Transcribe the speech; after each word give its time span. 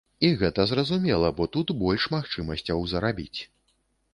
І 0.27 0.29
гэта 0.43 0.63
зразумела, 0.71 1.29
бо 1.39 1.47
тут 1.57 1.73
больш 1.83 2.09
магчымасцяў 2.15 2.83
зарабіць. 2.95 3.39